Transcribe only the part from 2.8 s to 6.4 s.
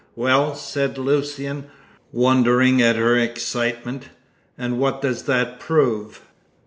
at her excitement, "and what does that prove?"